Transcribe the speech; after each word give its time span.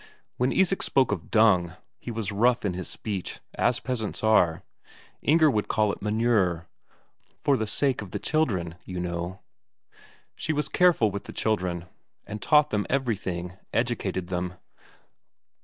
When 0.37 0.51
Isak 0.51 0.81
spoke 0.81 1.11
of 1.11 1.29
dung, 1.29 1.75
and 2.03 2.15
was 2.15 2.31
rough 2.31 2.65
in 2.65 2.73
his 2.73 2.87
speech, 2.87 3.39
as 3.53 3.79
peasants 3.79 4.23
are, 4.23 4.63
Inger 5.21 5.51
would 5.51 5.67
call 5.67 5.91
it 5.93 6.01
manure, 6.01 6.67
"for 7.39 7.55
the 7.55 7.67
sake 7.67 8.01
of 8.01 8.09
the 8.09 8.17
children, 8.17 8.77
you 8.83 8.99
know." 8.99 9.41
She 10.35 10.53
was 10.53 10.69
careful 10.69 11.11
with 11.11 11.25
the 11.25 11.33
children, 11.33 11.85
and 12.25 12.41
taught 12.41 12.71
them 12.71 12.87
everything, 12.89 13.59
educated 13.73 14.29
them. 14.29 14.55